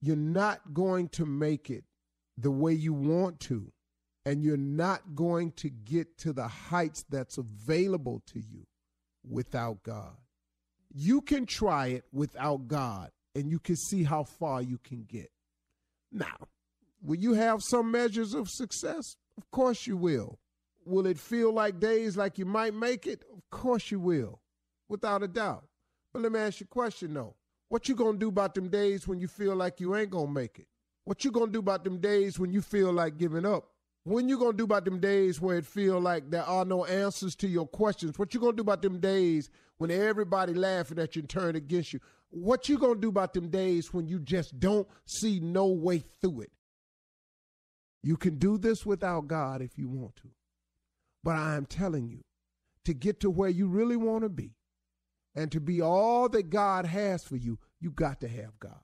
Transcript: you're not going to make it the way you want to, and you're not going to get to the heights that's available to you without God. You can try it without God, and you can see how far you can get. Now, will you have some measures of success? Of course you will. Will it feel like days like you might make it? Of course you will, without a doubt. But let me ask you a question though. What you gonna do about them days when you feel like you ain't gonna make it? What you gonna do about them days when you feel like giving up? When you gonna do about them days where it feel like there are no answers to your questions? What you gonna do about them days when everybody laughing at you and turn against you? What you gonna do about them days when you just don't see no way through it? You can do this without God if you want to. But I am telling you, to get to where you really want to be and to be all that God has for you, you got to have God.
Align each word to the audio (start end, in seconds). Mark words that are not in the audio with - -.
you're 0.00 0.16
not 0.16 0.72
going 0.72 1.08
to 1.10 1.26
make 1.26 1.70
it 1.70 1.84
the 2.38 2.50
way 2.50 2.72
you 2.72 2.92
want 2.94 3.40
to, 3.40 3.72
and 4.24 4.42
you're 4.42 4.56
not 4.56 5.14
going 5.14 5.52
to 5.52 5.68
get 5.68 6.18
to 6.18 6.32
the 6.32 6.48
heights 6.48 7.04
that's 7.08 7.38
available 7.38 8.22
to 8.26 8.40
you 8.40 8.66
without 9.28 9.82
God. 9.82 10.16
You 10.92 11.20
can 11.20 11.46
try 11.46 11.88
it 11.88 12.04
without 12.12 12.66
God, 12.66 13.10
and 13.34 13.50
you 13.50 13.58
can 13.58 13.76
see 13.76 14.04
how 14.04 14.24
far 14.24 14.62
you 14.62 14.78
can 14.78 15.04
get. 15.04 15.30
Now, 16.10 16.48
will 17.02 17.18
you 17.18 17.34
have 17.34 17.62
some 17.62 17.90
measures 17.90 18.34
of 18.34 18.48
success? 18.48 19.16
Of 19.36 19.50
course 19.50 19.86
you 19.86 19.96
will. 19.96 20.38
Will 20.84 21.06
it 21.06 21.18
feel 21.18 21.52
like 21.52 21.78
days 21.78 22.16
like 22.16 22.38
you 22.38 22.46
might 22.46 22.74
make 22.74 23.06
it? 23.06 23.22
Of 23.32 23.48
course 23.50 23.90
you 23.90 24.00
will, 24.00 24.40
without 24.88 25.22
a 25.22 25.28
doubt. 25.28 25.64
But 26.12 26.22
let 26.22 26.32
me 26.32 26.40
ask 26.40 26.60
you 26.60 26.66
a 26.70 26.74
question 26.74 27.14
though. 27.14 27.36
What 27.70 27.88
you 27.88 27.94
gonna 27.94 28.18
do 28.18 28.28
about 28.28 28.56
them 28.56 28.68
days 28.68 29.06
when 29.06 29.20
you 29.20 29.28
feel 29.28 29.54
like 29.54 29.78
you 29.78 29.94
ain't 29.94 30.10
gonna 30.10 30.28
make 30.28 30.58
it? 30.58 30.66
What 31.04 31.24
you 31.24 31.30
gonna 31.30 31.52
do 31.52 31.60
about 31.60 31.84
them 31.84 31.98
days 32.00 32.36
when 32.36 32.52
you 32.52 32.62
feel 32.62 32.92
like 32.92 33.16
giving 33.16 33.46
up? 33.46 33.68
When 34.02 34.28
you 34.28 34.40
gonna 34.40 34.56
do 34.56 34.64
about 34.64 34.84
them 34.84 34.98
days 34.98 35.40
where 35.40 35.56
it 35.58 35.64
feel 35.64 36.00
like 36.00 36.32
there 36.32 36.42
are 36.42 36.64
no 36.64 36.84
answers 36.84 37.36
to 37.36 37.46
your 37.46 37.68
questions? 37.68 38.18
What 38.18 38.34
you 38.34 38.40
gonna 38.40 38.56
do 38.56 38.62
about 38.62 38.82
them 38.82 38.98
days 38.98 39.50
when 39.78 39.92
everybody 39.92 40.52
laughing 40.52 40.98
at 40.98 41.14
you 41.14 41.20
and 41.20 41.28
turn 41.28 41.54
against 41.54 41.92
you? 41.92 42.00
What 42.30 42.68
you 42.68 42.76
gonna 42.76 42.96
do 42.98 43.08
about 43.08 43.34
them 43.34 43.50
days 43.50 43.94
when 43.94 44.08
you 44.08 44.18
just 44.18 44.58
don't 44.58 44.88
see 45.06 45.38
no 45.38 45.68
way 45.68 46.02
through 46.20 46.40
it? 46.40 46.52
You 48.02 48.16
can 48.16 48.36
do 48.38 48.58
this 48.58 48.84
without 48.84 49.28
God 49.28 49.62
if 49.62 49.78
you 49.78 49.88
want 49.88 50.16
to. 50.16 50.30
But 51.22 51.36
I 51.36 51.54
am 51.54 51.66
telling 51.66 52.08
you, 52.08 52.24
to 52.84 52.94
get 52.94 53.20
to 53.20 53.30
where 53.30 53.50
you 53.50 53.68
really 53.68 53.96
want 53.96 54.24
to 54.24 54.28
be 54.28 54.56
and 55.34 55.50
to 55.52 55.60
be 55.60 55.80
all 55.80 56.28
that 56.28 56.50
God 56.50 56.86
has 56.86 57.24
for 57.24 57.36
you, 57.36 57.58
you 57.80 57.90
got 57.90 58.20
to 58.20 58.28
have 58.28 58.58
God. 58.58 58.80